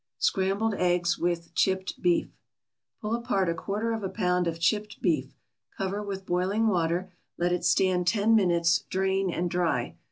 SCRAMBLED 0.17 0.73
EGGS 0.79 1.19
WITH 1.19 1.53
CHIPPED 1.53 2.01
BEEF 2.01 2.31
Pull 3.01 3.13
apart 3.13 3.49
a 3.49 3.53
quarter 3.53 3.91
of 3.93 4.01
a 4.01 4.09
pound 4.09 4.47
of 4.47 4.59
chipped 4.59 4.99
beef, 4.99 5.35
cover 5.77 6.01
with 6.01 6.25
boiling 6.25 6.69
water, 6.69 7.11
let 7.37 7.53
it 7.53 7.63
stand 7.63 8.07
ten 8.07 8.33
minutes, 8.35 8.79
drain 8.89 9.29
and 9.29 9.51
dry. 9.51 9.95